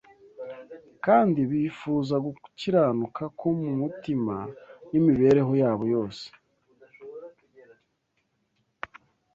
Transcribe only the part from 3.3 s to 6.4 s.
ko mu mutima n’imibereho yabo yose,